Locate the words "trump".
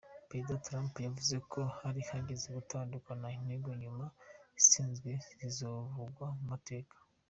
0.65-0.93